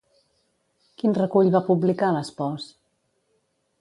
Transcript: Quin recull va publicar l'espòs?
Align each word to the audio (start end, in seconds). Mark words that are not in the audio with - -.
Quin 1.01 1.13
recull 1.19 1.53
va 1.57 1.63
publicar 1.67 2.11
l'espòs? 2.17 2.67